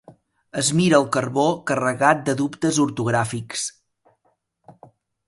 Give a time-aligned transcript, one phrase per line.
[0.59, 3.67] Es mira el carbó carregat de dubtes ortogràfics.